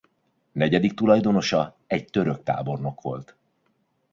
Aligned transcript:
Negyedik 0.51 0.93
tulajdonosa 0.93 1.75
egy 1.87 2.05
török 2.09 2.43
tábornok 2.43 3.01
volt. 3.01 3.35